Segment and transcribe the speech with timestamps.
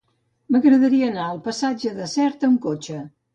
[0.53, 2.99] M'agradaria anar al passatge de Sert amb cotxe.